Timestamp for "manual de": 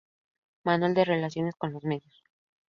0.63-1.05